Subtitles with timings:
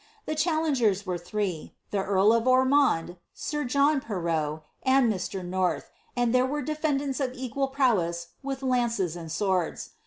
[0.25, 5.45] The challengers were three, the earl of Ormond, sir John Perrot, and Mr.
[5.45, 9.91] North, and there were defendants of equal prowess with lances and swords.